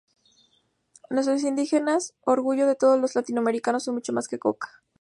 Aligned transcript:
Nuestros 1.11 1.43
indígenas, 1.43 2.15
orgullo 2.21 2.65
de 2.65 2.73
todos 2.73 2.99
los 2.99 3.13
latinoamericanos, 3.13 3.83
son 3.83 3.93
mucho 3.93 4.13
más 4.13 4.27
que 4.27 4.39
coca. 4.39 4.81